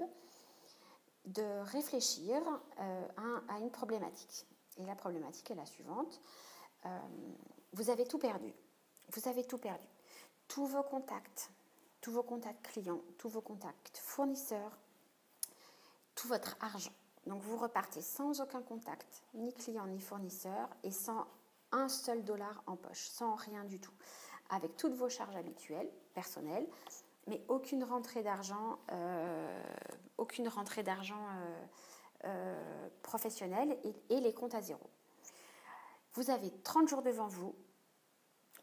de 1.25 1.62
réfléchir 1.72 2.42
à, 2.77 3.53
à 3.53 3.60
une 3.60 3.72
problématique. 3.72 4.46
Et 4.77 4.86
la 4.86 4.96
problématique 4.96 5.51
est 5.51 5.56
la 5.56 5.65
suivante. 5.65 6.20
Euh, 6.86 7.00
vous 7.74 7.89
avez 7.89 8.06
tout 8.06 8.18
perdu. 8.20 8.53
Vous 9.13 9.27
avez 9.30 9.44
tout 9.44 9.58
perdu. 9.58 9.88
Tous 10.48 10.65
vos 10.65 10.84
contacts, 10.84 11.51
tous 12.01 12.12
vos 12.12 12.24
contacts 12.24 12.65
clients, 12.65 13.01
tous 13.18 13.30
vos 13.30 13.42
contacts 13.42 13.98
fournisseurs, 13.98 14.77
tout 16.15 16.27
votre 16.27 16.58
argent. 16.60 16.94
Donc 17.25 17.42
vous 17.42 17.58
repartez 17.58 18.01
sans 18.01 18.42
aucun 18.42 18.62
contact, 18.62 19.24
ni 19.34 19.53
client 19.53 19.88
ni 19.88 20.00
fournisseur, 20.00 20.70
et 20.84 20.92
sans 20.92 21.25
un 21.72 21.88
seul 21.88 22.24
dollar 22.24 22.62
en 22.68 22.75
poche, 22.75 23.08
sans 23.08 23.36
rien 23.36 23.63
du 23.63 23.80
tout, 23.80 23.94
avec 24.50 24.75
toutes 24.75 24.94
vos 24.94 25.10
charges 25.10 25.36
habituelles, 25.36 25.89
personnelles, 26.13 26.68
mais 27.27 27.44
aucune 27.48 27.84
rentrée 27.84 28.22
d'argent, 28.22 28.77
euh, 28.92 29.63
aucune 30.17 30.48
rentrée 30.48 30.84
d'argent 30.84 31.20
euh, 31.20 31.65
euh, 32.25 32.89
professionnels 33.01 33.77
et, 34.10 34.20
les 34.20 34.34
comptes 34.34 34.55
à 34.55 34.62
zéro. 34.62 34.89
Vous 36.13 36.29
avez 36.29 36.51
30 36.63 36.88
jours 36.88 37.01
devant 37.01 37.27
vous 37.27 37.55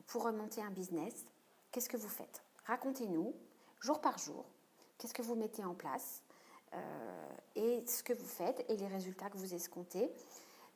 pour 0.07 0.25
remonter 0.25 0.63
un 0.63 0.71
business. 0.71 1.27
Qu'est-ce 1.73 1.89
que 1.89 1.97
vous 1.97 2.09
faites? 2.09 2.43
Racontez-nous, 2.65 3.35
jour 3.81 4.01
par 4.01 4.19
jour, 4.19 4.45
qu'est-ce 4.99 5.15
que 5.15 5.23
vous 5.23 5.35
mettez 5.35 5.65
en 5.65 5.75
place 5.75 6.23
euh, 6.73 7.31
et 7.57 7.85
ce 7.87 8.03
que 8.03 8.13
vous 8.13 8.27
faites 8.27 8.65
et 8.69 8.77
les 8.77 8.87
résultats 8.87 9.29
que 9.29 9.37
vous 9.37 9.55
escomptez. 9.55 10.13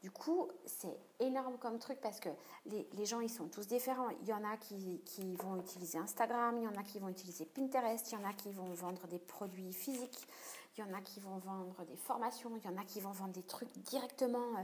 Du 0.04 0.10
coup, 0.10 0.48
c'est 0.66 0.98
énorme 1.18 1.56
comme 1.56 1.78
truc 1.78 1.98
parce 2.02 2.20
que 2.20 2.28
les, 2.66 3.06
gens, 3.06 3.20
ils 3.20 3.30
sont 3.30 3.48
tous 3.48 3.66
différents. 3.66 4.10
Il 4.20 4.28
y 4.28 4.34
en 4.34 4.44
a 4.44 4.58
qui, 4.58 5.00
vont 5.38 5.56
utiliser 5.56 5.96
Instagram, 5.96 6.58
il 6.58 6.64
y 6.64 6.68
en 6.68 6.76
a 6.76 6.82
qui 6.82 6.98
vont 6.98 7.08
utiliser 7.08 7.46
Pinterest, 7.46 8.12
il 8.12 8.14
y 8.14 8.18
en 8.18 8.28
a 8.28 8.34
qui 8.34 8.52
vont 8.52 8.70
vendre 8.74 9.06
des 9.06 9.18
produits 9.18 9.72
physiques, 9.72 10.28
il 10.76 10.80
y 10.80 10.82
en 10.82 10.92
a 10.92 11.00
qui 11.00 11.20
vont 11.20 11.38
vendre 11.38 11.84
des 11.84 11.96
formations, 11.96 12.50
il 12.56 12.64
y 12.64 12.68
en 12.68 12.76
a 12.76 12.84
qui 12.84 13.00
vont 13.00 13.12
vendre 13.12 13.32
des 13.32 13.42
trucs 13.42 13.70
directement 13.78 14.56
euh, 14.56 14.62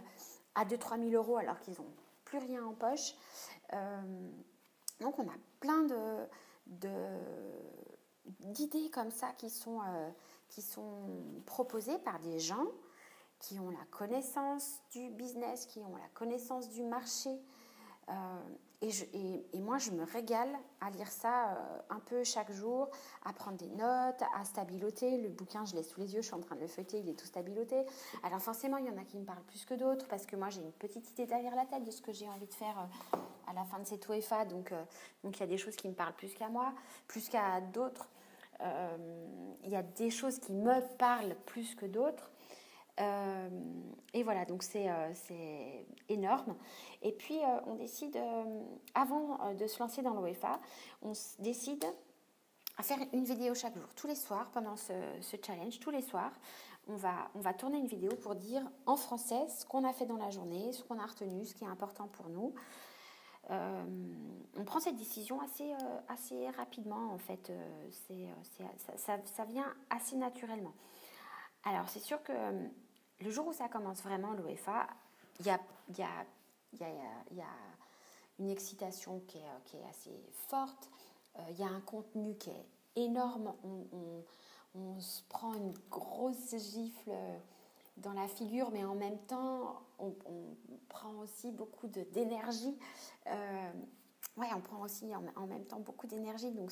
à 0.55 0.65
2-3 0.65 1.01
000 1.09 1.11
euros 1.13 1.37
alors 1.37 1.61
qu'ils 1.61 1.75
n'ont 1.75 1.93
plus 2.25 2.39
rien 2.39 2.65
en 2.65 2.75
poche. 2.75 3.15
Euh, 3.73 4.31
donc 5.01 5.19
on 5.19 5.29
a 5.29 5.37
plein 5.61 5.85
de, 5.85 6.97
d'idées 8.41 8.91
comme 8.91 9.11
ça 9.11 9.33
euh, 9.43 10.11
qui 10.49 10.63
sont 10.63 11.05
proposées 11.47 11.99
par 11.99 12.19
des 12.21 12.41
gens 12.41 12.67
qui 13.39 13.59
ont 13.59 13.71
la 13.71 13.85
connaissance 13.91 14.81
du 14.91 15.09
business, 15.11 15.65
qui 15.65 15.79
ont 15.81 15.97
la 15.97 16.09
connaissance 16.13 16.69
du 16.69 16.83
marché. 16.83 17.31
Et, 18.83 19.61
moi, 19.61 19.77
je 19.77 19.91
me 19.91 20.05
régale 20.05 20.49
à 20.81 20.89
lire 20.89 21.09
ça 21.09 21.51
euh, 21.51 21.79
un 21.91 21.99
peu 22.01 22.25
chaque 22.25 22.51
jour, 22.51 22.89
à 23.27 23.33
prendre 23.35 23.59
des 23.59 23.69
notes, 23.69 24.23
à 24.35 24.45
stabiloter. 24.45 25.19
Le 25.19 25.29
bouquin, 25.29 25.67
je 25.67 25.75
l'ai 25.75 25.83
sous 25.83 26.01
les 26.01 26.15
yeux, 26.15 26.23
je 26.23 26.29
suis 26.29 26.35
en 26.35 26.41
train 26.41 26.57
de 26.57 26.63
le 26.63 26.67
feuilleter, 26.67 26.99
il 26.99 27.09
est 27.11 27.19
tout 27.19 27.27
stabiloté. 27.27 27.85
Alors 28.23 28.41
forcément, 28.41 28.79
il 28.79 28.87
y 28.87 28.91
en 28.91 28.97
a 28.97 29.05
qui 29.05 29.19
me 29.19 29.25
parlent 29.25 29.43
plus 29.43 29.67
que 29.67 29.75
d'autres, 29.75 30.09
parce 30.09 30.25
que 30.25 30.35
moi, 30.35 30.49
j'ai 30.49 30.63
une 30.63 30.73
petite 30.73 31.11
idée 31.11 31.27
derrière 31.27 31.55
la 31.55 31.67
tête 31.67 31.85
de 31.85 31.91
ce 31.91 32.01
que 32.01 32.13
j'ai 32.13 32.27
envie 32.27 32.47
de 32.47 32.55
faire 32.55 32.89
euh, 33.15 33.19
à 33.49 33.53
la 33.53 33.65
fin 33.65 33.79
de 33.81 33.85
cette 33.85 34.09
OFA. 34.09 34.47
Donc, 34.47 34.73
euh, 34.73 34.83
donc 35.25 35.37
il 35.37 35.41
y 35.41 35.45
a 35.45 35.49
des 35.49 35.59
choses 35.59 35.77
qui 35.77 35.87
me 35.87 35.95
parlent 35.95 36.15
plus 36.15 36.33
qu'à 36.33 36.49
moi, 36.49 36.73
plus 37.07 37.29
qu'à 37.29 37.61
d'autres. 37.61 38.09
il 39.65 39.71
y 39.71 39.77
a 39.77 39.83
des 39.83 40.11
choses 40.11 40.39
qui 40.39 40.55
me 40.55 40.81
parlent 40.97 41.37
plus 41.45 41.75
que 41.75 41.85
d'autres. 41.85 42.31
Euh, 43.01 43.49
et 44.13 44.23
voilà, 44.23 44.45
donc 44.45 44.63
c'est 44.63 44.89
euh, 44.89 45.83
énorme. 46.09 46.57
Et 47.03 47.13
puis, 47.13 47.39
euh, 47.39 47.61
on 47.67 47.75
décide, 47.75 48.19
avant 48.95 49.55
de 49.55 49.67
se 49.67 49.79
lancer 49.79 50.03
dans 50.03 50.15
l'OFA, 50.15 50.61
on 51.03 51.13
décide 51.39 51.85
à 52.77 52.83
faire 52.83 52.99
une 53.13 53.25
vidéo 53.25 53.55
chaque 53.55 53.77
jour, 53.77 53.89
tous 53.95 54.07
les 54.07 54.15
soirs, 54.15 54.51
pendant 54.51 54.77
ce, 54.77 54.93
challenge, 55.45 55.79
tous 55.81 55.91
les 55.91 56.03
soirs. 56.03 56.33
On 56.89 56.97
va, 56.97 57.31
on 57.35 57.41
va 57.41 57.53
tourner 57.53 57.79
une 57.79 57.87
vidéo 57.87 58.11
pour 58.17 58.35
dire 58.35 58.63
en 58.87 58.97
français 58.97 59.47
ce 59.49 59.65
qu'on 59.65 59.85
a 59.85 59.93
fait 59.93 60.07
dans 60.07 60.17
la 60.17 60.31
journée, 60.31 60.73
ce 60.73 60.83
qu'on 60.83 60.99
a 60.99 61.07
retenu, 61.07 61.45
ce 61.45 61.55
qui 61.55 61.65
est 61.65 61.69
important 61.69 62.09
pour 62.09 62.29
nous. 62.31 62.55
on 63.51 64.65
prend 64.65 64.81
cette 64.81 64.97
décision 64.97 65.41
assez, 65.41 65.73
assez 66.09 66.49
rapidement, 66.51 67.13
en 67.13 67.19
fait. 67.19 67.53
ça, 68.97 69.19
ça, 69.25 69.45
vient 69.45 69.73
assez 69.91 70.17
naturellement. 70.17 70.73
Alors, 71.65 71.89
c'est 71.89 72.01
sûr 72.01 72.23
que 72.23 72.33
le 73.21 73.31
jour 73.31 73.47
où 73.47 73.53
ça 73.53 73.69
commence 73.69 74.03
vraiment, 74.03 74.33
l'OFA, 74.33 74.87
il 75.41 75.47
y 75.47 75.51
a, 75.51 76.25
une 78.39 78.51
excitation 78.51 79.21
qui 79.27 79.39
est, 79.39 79.85
assez 79.89 80.11
forte, 80.33 80.91
euh, 81.39 81.43
il 81.51 81.59
y 81.59 81.63
a 81.63 81.69
un 81.69 81.81
contenu 81.81 82.35
qui 82.37 82.51
est 82.51 82.67
énorme, 82.97 83.53
on, 83.63 85.01
se 85.01 85.23
prend 85.29 85.55
une 85.55 85.75
grosse 85.91 86.55
gifle 86.57 87.11
dans 87.97 88.13
la 88.13 88.29
figure, 88.29 88.71
mais 88.71 88.85
en 88.85 88.95
même 88.95 89.19
temps, 89.27 89.83
on, 89.99 90.15
prend 90.89 91.13
aussi 91.19 91.51
beaucoup 91.53 91.87
d'énergie. 91.87 92.77
Euh, 93.27 93.73
ouais, 94.37 94.49
on 94.55 94.61
prend 94.61 94.81
aussi 94.81 95.15
en, 95.15 95.25
en 95.37 95.47
même 95.47 95.65
temps 95.65 95.81
beaucoup 95.81 96.07
d'énergie. 96.07 96.51
Donc 96.53 96.71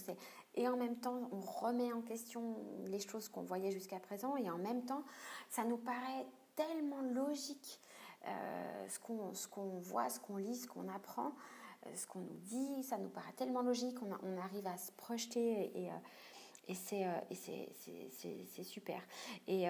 et 0.58 0.66
en 0.66 0.76
même 0.76 0.96
temps, 0.96 1.28
on 1.30 1.40
remet 1.40 1.92
en 1.92 2.02
question 2.02 2.56
les 2.86 2.98
choses 2.98 3.28
qu'on 3.28 3.42
voyait 3.42 3.70
jusqu'à 3.70 4.00
présent. 4.00 4.36
Et 4.36 4.50
en 4.50 4.58
même 4.58 4.84
temps, 4.84 5.04
ça 5.48 5.64
nous 5.64 5.76
paraît 5.76 6.26
tellement 6.56 7.00
logique 7.00 7.80
euh, 8.26 8.88
ce 8.88 8.98
qu'on 9.46 9.78
voit, 9.78 10.10
ce 10.10 10.18
qu'on 10.18 10.36
lit, 10.36 10.56
ce 10.56 10.66
qu'on 10.66 10.88
apprend, 10.88 11.32
euh, 11.86 11.94
ce 11.94 12.08
qu'on 12.08 12.18
nous 12.18 12.40
dit, 12.42 12.82
ça 12.82 12.98
nous 12.98 13.08
paraît 13.08 13.32
tellement 13.34 13.62
logique, 13.62 13.96
on, 14.02 14.10
on 14.26 14.36
arrive 14.36 14.66
à 14.66 14.76
se 14.76 14.90
projeter 14.90 15.70
et, 15.78 15.90
et 16.66 16.74
c'est 16.74 18.64
super. 18.64 19.00
Et, 19.46 19.66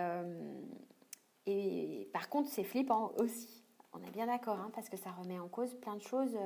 et 1.45 2.09
par 2.15 2.31
contre, 2.31 2.49
c'est 2.51 2.65
flippant 2.65 3.13
aussi. 3.19 3.58
On 3.93 4.03
est 4.03 4.11
bien 4.11 4.27
d'accord, 4.27 4.59
hein, 4.59 4.71
parce 4.75 4.89
que 4.89 4.97
ça 4.97 5.11
remet 5.11 5.39
en 5.39 5.49
cause 5.49 5.75
plein 5.75 5.97
de 5.97 6.03
choses. 6.03 6.37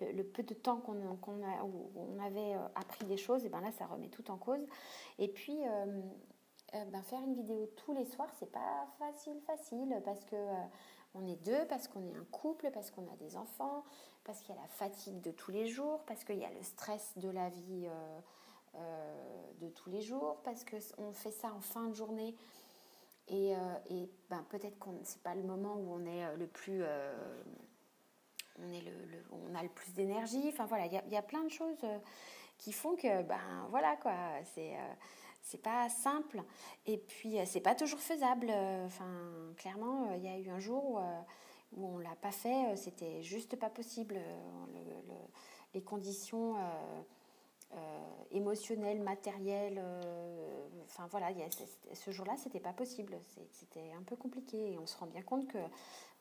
Le, 0.00 0.22
peu 0.22 0.42
de 0.42 0.54
temps 0.54 0.78
qu'on 0.78 0.96
où 0.96 1.90
on 1.96 2.18
avait 2.18 2.54
appris 2.74 3.06
des 3.06 3.16
choses, 3.16 3.44
et 3.44 3.48
ben 3.48 3.60
là, 3.60 3.72
ça 3.72 3.86
remet 3.86 4.08
tout 4.08 4.30
en 4.30 4.36
cause. 4.36 4.60
Et 5.18 5.28
puis, 5.28 5.58
euh, 6.74 6.84
ben, 6.86 7.02
faire 7.02 7.20
une 7.20 7.34
vidéo 7.34 7.66
tous 7.76 7.92
les 7.92 8.06
soirs, 8.06 8.30
c'est 8.38 8.50
pas 8.50 8.86
facile, 8.98 9.38
facile, 9.46 10.00
parce 10.06 10.24
que 10.24 10.36
euh, 10.36 10.54
on 11.14 11.26
est 11.26 11.36
deux, 11.44 11.66
parce 11.68 11.86
qu'on 11.86 12.02
est 12.02 12.16
un 12.16 12.24
couple, 12.30 12.70
parce 12.72 12.90
qu'on 12.90 13.06
a 13.12 13.16
des 13.16 13.36
enfants, 13.36 13.84
parce 14.24 14.40
qu'il 14.40 14.54
y 14.54 14.58
a 14.58 14.62
la 14.62 14.68
fatigue 14.68 15.20
de 15.20 15.32
tous 15.32 15.50
les 15.50 15.66
jours, 15.66 16.00
parce 16.06 16.24
qu'il 16.24 16.38
y 16.38 16.46
a 16.46 16.50
le 16.50 16.62
stress 16.62 17.12
de 17.18 17.28
la 17.28 17.50
vie 17.50 17.88
euh, 18.74 19.52
de 19.60 19.68
tous 19.68 19.90
les 19.90 20.00
jours, 20.00 20.40
parce 20.44 20.64
qu'on 20.64 21.12
fait 21.12 21.30
ça 21.30 21.52
en 21.52 21.60
fin 21.60 21.88
de 21.88 21.94
journée. 21.94 22.34
Et, 23.28 23.52
et 23.88 24.10
ben, 24.28 24.44
peut-être 24.50 24.78
qu'on 24.78 24.98
c'est 25.04 25.22
pas 25.22 25.34
le 25.34 25.42
moment 25.42 25.74
où 25.76 25.94
on 25.94 26.04
est 26.04 26.36
le 26.36 26.46
plus 26.46 26.82
on, 28.58 28.70
est 28.70 28.80
le, 28.80 28.92
on 29.30 29.54
a 29.54 29.62
le 29.62 29.68
plus 29.68 29.92
d'énergie. 29.94 30.48
Enfin 30.48 30.66
voilà, 30.66 30.86
il 30.86 31.12
y 31.12 31.16
a, 31.16 31.22
plein 31.22 31.42
de 31.44 31.48
choses 31.48 31.84
qui 32.58 32.72
font 32.72 32.94
que 32.96 33.22
ben 33.22 33.66
voilà 33.70 33.96
quoi, 33.96 34.12
c'est 34.54 34.76
c'est 35.42 35.60
pas 35.60 35.88
simple 35.88 36.42
et 36.86 36.98
puis 36.98 37.38
euh, 37.38 37.42
c'est 37.46 37.60
pas 37.60 37.74
toujours 37.74 37.98
faisable. 37.98 38.46
Euh, 38.50 38.86
enfin, 38.86 39.10
clairement, 39.56 40.08
euh, 40.08 40.16
il 40.16 40.24
y 40.24 40.28
a 40.28 40.38
eu 40.38 40.48
un 40.48 40.60
jour 40.60 40.84
où, 40.84 40.98
où 41.76 41.86
on 41.86 41.98
l'a 41.98 42.14
pas 42.16 42.30
fait, 42.30 42.76
c'était 42.76 43.22
juste 43.22 43.56
pas 43.56 43.70
possible. 43.70 44.18
les 45.74 45.82
conditions 45.82 46.54
émotionnelles, 48.30 49.00
matérielles, 49.00 49.82
enfin 50.84 51.06
voilà, 51.10 51.28
ce 51.94 52.10
jour-là, 52.10 52.36
c'était 52.36 52.60
pas 52.60 52.72
possible. 52.72 53.18
C'était 53.50 53.92
un 53.92 54.02
peu 54.02 54.16
compliqué 54.16 54.72
et 54.72 54.78
on 54.78 54.86
se 54.86 54.96
rend 54.96 55.06
bien 55.06 55.22
compte 55.22 55.48
que 55.48 55.58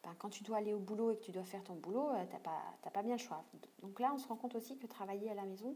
ben, 0.03 0.15
quand 0.17 0.29
tu 0.29 0.43
dois 0.43 0.57
aller 0.57 0.73
au 0.73 0.79
boulot 0.79 1.11
et 1.11 1.17
que 1.17 1.23
tu 1.23 1.31
dois 1.31 1.43
faire 1.43 1.63
ton 1.63 1.75
boulot, 1.75 2.09
t'as 2.29 2.39
pas, 2.39 2.89
pas 2.91 3.03
bien 3.03 3.13
le 3.13 3.21
choix. 3.21 3.43
Donc 3.81 3.99
là, 3.99 4.11
on 4.13 4.17
se 4.17 4.27
rend 4.27 4.35
compte 4.35 4.55
aussi 4.55 4.77
que 4.77 4.87
travailler 4.87 5.29
à 5.29 5.35
la 5.35 5.45
maison, 5.45 5.75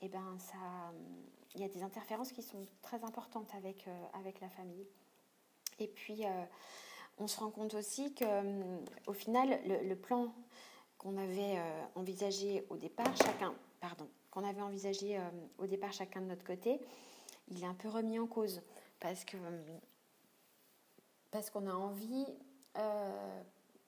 et 0.00 0.06
eh 0.06 0.08
ben 0.08 0.36
ça 0.38 0.58
il 1.54 1.60
y 1.60 1.64
a 1.64 1.68
des 1.68 1.82
interférences 1.82 2.32
qui 2.32 2.42
sont 2.42 2.66
très 2.80 3.04
importantes 3.04 3.50
avec, 3.54 3.86
avec 4.14 4.40
la 4.40 4.48
famille. 4.48 4.86
Et 5.78 5.88
puis, 5.88 6.22
on 7.18 7.26
se 7.26 7.38
rend 7.38 7.50
compte 7.50 7.74
aussi 7.74 8.14
que, 8.14 8.24
au 9.06 9.12
final, 9.12 9.60
le, 9.66 9.94
plan 9.94 10.32
qu'on 10.98 11.16
avait 11.18 11.60
envisagé 11.94 12.66
au 12.70 12.76
départ, 12.76 13.14
chacun, 13.16 13.54
pardon, 13.80 14.08
qu'on 14.32 14.42
avait 14.42 14.62
envisagé 14.62 15.20
au 15.58 15.66
départ 15.66 15.92
chacun 15.92 16.20
de 16.20 16.26
notre 16.26 16.44
côté, 16.44 16.80
il 17.48 17.62
est 17.62 17.66
un 17.66 17.74
peu 17.74 17.88
remis 17.88 18.18
en 18.18 18.26
cause 18.26 18.60
parce 18.98 19.24
que 19.24 19.36
parce 21.30 21.50
qu'on 21.50 21.66
a 21.68 21.72
envie, 21.72 22.26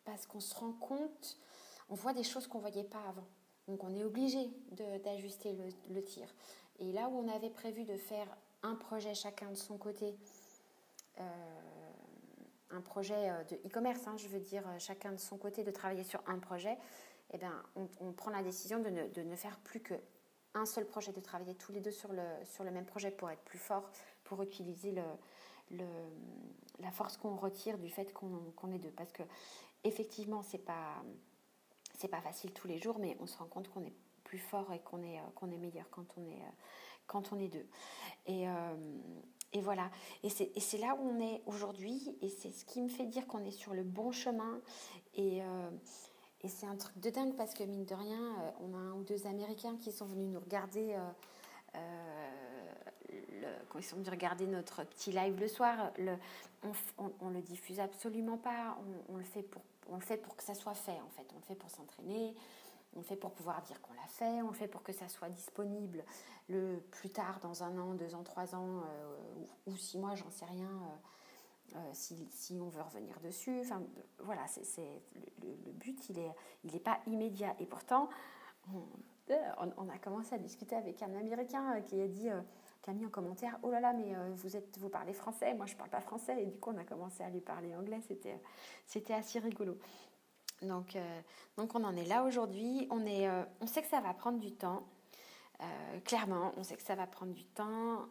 parce 0.05 0.27
qu'on 0.27 0.41
se 0.41 0.55
rend 0.55 0.73
compte, 0.73 1.39
on 1.89 1.95
voit 1.95 2.13
des 2.13 2.23
choses 2.23 2.47
qu'on 2.47 2.59
ne 2.59 2.63
voyait 2.63 2.85
pas 2.85 3.03
avant. 3.09 3.27
Donc 3.69 3.83
on 3.83 3.95
est 3.95 4.05
obligé 4.05 4.51
d'ajuster 5.05 5.57
le, 5.89 6.03
tir. 6.03 6.29
Et 6.79 6.93
là 6.93 7.09
où 7.09 7.19
on 7.19 7.29
avait 7.29 7.51
prévu 7.51 7.85
de 7.85 7.97
faire 7.97 8.27
un 8.63 8.75
projet 8.75 9.15
chacun 9.15 9.51
de 9.51 9.55
son 9.55 9.79
côté, 9.79 10.15
euh, 11.19 11.23
un 12.71 12.81
projet 12.81 13.31
euh, 13.31 13.45
de 13.45 13.57
e-commerce, 13.67 14.07
hein, 14.07 14.17
je 14.17 14.29
veux 14.29 14.41
dire 14.41 14.67
euh, 14.67 14.79
chacun 14.79 15.13
de 15.13 15.19
son 15.19 15.39
côté 15.39 15.65
de 15.65 15.71
travailler 15.71 16.05
sur 16.05 16.23
un 16.27 16.39
projet, 16.39 16.77
eh 17.33 17.39
bien, 17.39 17.63
on, 17.75 18.13
prend 18.13 18.31
la 18.31 18.43
décision 18.43 18.81
de 18.81 18.91
ne, 18.91 19.09
de 19.09 19.23
ne 19.23 19.35
faire 19.35 19.59
plus 19.61 19.81
qu'un 20.55 20.67
seul 20.67 20.87
projet, 20.87 21.13
de 21.13 21.21
travailler 21.21 21.55
tous 21.55 21.73
les 21.73 21.81
deux 21.81 21.91
sur 21.91 22.13
le, 22.13 22.23
sur 22.45 22.65
le 22.65 22.71
même 22.71 22.87
projet 22.87 23.11
pour 23.11 23.29
être 23.31 23.43
plus 23.43 23.59
fort, 23.59 23.91
pour 24.23 24.43
utiliser 24.43 24.93
le, 24.93 25.03
le, 25.71 25.87
la 26.79 26.91
force 26.91 27.17
qu'on 27.17 27.37
retire 27.37 27.79
du 27.79 27.91
fait 27.91 28.13
qu'on 28.13 28.73
est 28.73 28.79
deux. 28.79 28.93
Parce 28.93 29.13
que 29.13 29.23
effectivement, 29.83 30.43
c'est 30.43 30.65
pas 30.65 31.03
c'est 31.97 32.09
pas 32.09 32.21
facile 32.21 32.53
tous 32.53 32.67
les 32.67 32.79
jours, 32.79 32.99
mais 32.99 33.17
on 33.21 33.27
se 33.27 33.39
rend 33.39 33.47
compte 33.47 33.69
qu'on 33.69 33.83
est 33.85 33.93
plus 34.25 34.39
fort 34.39 34.73
et 34.73 34.81
qu'on 34.81 35.03
est, 35.03 35.19
euh, 35.19 35.23
qu'on 35.35 35.51
est 35.51 35.59
meilleur 35.59 35.89
quand 35.91 36.07
on 36.17 36.27
est, 36.27 36.43
euh, 36.43 36.53
quand 37.07 37.33
on 37.33 37.39
est 37.39 37.49
deux. 37.49 37.67
Et, 38.27 38.49
euh, 38.49 38.75
et 39.53 39.61
voilà. 39.61 39.91
Et 40.23 40.29
c'est 40.31 40.79
là 40.79 40.97
où 40.99 41.09
on 41.09 41.21
est 41.21 41.43
aujourd'hui, 41.47 42.17
et 42.21 42.29
c'est 42.29 42.51
ce 42.51 42.65
qui 42.65 42.83
me 42.83 42.89
fait 42.89 43.07
dire 43.07 43.27
qu'on 43.27 43.45
est 43.45 43.53
sur 43.53 43.75
le 43.75 43.85
bon 43.85 44.11
chemin. 44.11 44.61
Et, 45.15 45.43
et 46.45 46.49
c'est 46.49 46.67
un 46.67 46.77
truc 46.77 46.99
de 47.01 47.11
dingue 47.11 47.35
parce 47.35 47.55
que, 47.55 47.65
mine 47.65 47.85
de 47.85 47.95
rien, 47.95 48.37
on 48.61 48.75
a 48.75 48.79
un 48.79 48.93
ou 48.93 49.03
deux 49.03 49.27
Américains 49.27 49.77
qui 49.79 49.91
sont 49.91 50.07
venus 50.07 50.29
nous 50.29 50.41
regarder. 50.41 50.97
Le, 51.75 53.47
quand 53.69 53.79
ils 53.79 53.85
sont 53.85 53.97
venus 53.97 54.11
regarder 54.11 54.47
notre 54.47 54.85
petit 54.85 55.11
live 55.11 55.41
le 55.41 55.49
soir, 55.49 55.91
on, 56.63 57.13
on, 57.21 57.31
le 57.31 57.41
diffuse 57.41 57.81
absolument 57.81 58.39
pas. 58.39 58.77
On, 59.09 59.17
le 59.17 59.25
fait 59.25 59.43
pour 59.43 59.63
on 59.91 59.97
le 59.97 60.01
fait 60.01 60.17
pour 60.17 60.37
que 60.37 60.43
ça 60.43 60.55
soit 60.55 60.75
fait 60.75 61.01
en 61.01 61.09
fait. 61.11 61.27
On 61.35 61.37
le 61.37 61.43
fait 61.43 61.55
pour 61.55 61.71
s'entraîner, 61.71 62.35
on 62.95 63.01
le 63.01 63.05
fait 63.05 63.17
pour 63.17 63.33
pouvoir 63.33 63.63
dire 63.63 63.81
qu'on 63.81 63.95
l'a 63.95 64.07
fait, 64.09 64.43
on 64.43 64.49
le 64.49 64.55
fait 64.55 64.69
pour 64.69 64.83
que 64.83 64.93
ça 64.93 65.09
soit 65.09 65.29
disponible 65.29 66.05
le 66.49 66.83
plus 66.91 67.11
tard 67.11 67.41
dans 67.41 67.63
un 67.63 67.77
an, 67.79 67.95
deux 67.95 68.15
ans, 68.15 68.23
trois 68.23 68.55
ans 68.55 68.83
euh, 68.87 69.17
ou, 69.67 69.77
six 69.77 69.99
mois, 69.99 70.15
j'en 70.15 70.31
sais 70.31 70.45
rien. 70.45 70.69
Euh, 70.69 70.97
euh, 71.75 71.79
si, 71.93 72.59
on 72.61 72.69
veut 72.69 72.83
revenir 72.83 73.19
dessus, 73.21 73.61
enfin 73.61 73.83
voilà, 74.21 74.47
c'est 74.47 75.03
le, 75.43 75.73
but, 75.73 76.09
il 76.09 76.19
est, 76.19 76.33
il 76.65 76.75
est 76.77 76.81
pas 76.81 77.01
immédiat. 77.07 77.55
Et 77.59 77.67
pourtant, 77.67 78.09
on, 79.59 79.89
a 79.89 79.99
commencé 79.99 80.35
à 80.35 80.39
discuter 80.39 80.77
avec 80.77 81.03
un 81.03 81.15
Américain 81.15 81.81
qui 81.83 82.01
a 82.01 82.09
dit 82.09 82.31
qui 82.85 82.91
a 82.91 82.93
mis 82.93 83.07
en 83.07 83.11
commentaire 83.11 83.59
Oh 83.63 83.71
là 83.71 83.81
là, 83.81 83.95
mais 83.95 84.15
euh, 84.15 84.31
vous, 84.35 84.57
êtes, 84.57 84.77
vous 84.79 84.91
parlez 84.91 85.15
français, 85.15 85.55
moi 85.55 85.65
je 85.65 85.75
parle 85.75 85.89
pas 85.89 86.03
français. 86.03 86.43
Et 86.43 86.47
du 86.47 86.59
coup, 86.59 86.71
on 86.71 86.77
a 86.77 86.85
commencé 86.85 87.23
à 87.23 87.31
lui 87.31 87.41
parler 87.41 87.75
anglais. 87.75 88.01
C'était, 88.07 88.39
c'était 88.87 89.15
assez 89.15 89.39
rigolo. 89.39 89.79
Donc, 90.61 90.95
euh, 90.95 91.21
donc, 91.57 91.75
on 91.75 91.83
en 91.83 91.97
est 91.97 92.05
là 92.05 92.25
aujourd'hui. 92.25 92.87
On, 92.91 93.07
est, 93.07 93.27
euh, 93.27 93.43
on 93.63 93.67
sait 93.67 93.81
que 93.81 93.89
ça 93.89 94.01
va 94.01 94.13
prendre 94.13 94.39
du 94.39 94.53
temps. 94.53 94.83
Clairement, 96.05 96.53
on 96.57 96.63
sait 96.63 96.77
que 96.77 96.83
ça 96.83 96.95
va 96.95 97.07
prendre 97.07 97.33
du 97.33 97.45
temps 97.45 98.09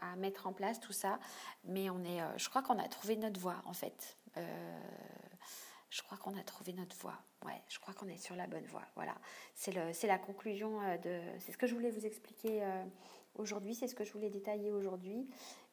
à 0.00 0.16
mettre 0.16 0.46
en 0.46 0.52
place 0.52 0.80
tout 0.80 0.92
ça. 0.92 1.18
Mais 1.64 1.90
on 1.90 2.04
est, 2.04 2.20
je 2.36 2.48
crois 2.48 2.62
qu'on 2.62 2.78
a 2.78 2.88
trouvé 2.88 3.16
notre 3.16 3.40
voie 3.40 3.62
en 3.64 3.72
fait. 3.72 4.16
je 5.90 6.02
crois 6.02 6.18
qu'on 6.18 6.36
a 6.38 6.42
trouvé 6.42 6.72
notre 6.72 6.96
voie. 6.96 7.18
Ouais, 7.44 7.60
je 7.68 7.78
crois 7.78 7.94
qu'on 7.94 8.08
est 8.08 8.16
sur 8.16 8.36
la 8.36 8.46
bonne 8.46 8.66
voie. 8.66 8.84
Voilà, 8.96 9.14
c'est, 9.54 9.72
la 9.72 10.18
conclusion 10.18 10.80
de. 11.02 11.20
C'est 11.40 11.52
ce 11.52 11.58
que 11.58 11.66
je 11.66 11.74
voulais 11.74 11.90
vous 11.90 12.06
expliquer 12.06 12.62
aujourd'hui. 13.36 13.74
C'est 13.74 13.88
ce 13.88 13.94
que 13.94 14.04
je 14.04 14.12
voulais 14.12 14.30
détailler 14.30 14.70
aujourd'hui. 14.70 15.28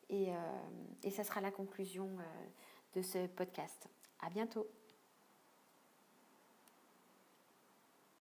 Et, 0.10 0.30
euh, 0.30 0.36
et 1.04 1.10
ça 1.10 1.24
sera 1.24 1.42
la 1.42 1.52
conclusion 1.52 2.10
euh, 2.20 3.00
de 3.00 3.02
ce 3.02 3.28
podcast. 3.28 3.88
À 4.20 4.30
bientôt. 4.30 4.68